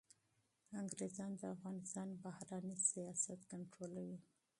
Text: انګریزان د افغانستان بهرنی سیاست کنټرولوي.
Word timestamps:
انګریزان 0.79 1.31
د 1.37 1.43
افغانستان 1.55 2.07
بهرنی 2.25 2.77
سیاست 2.91 3.39
کنټرولوي. 3.51 4.19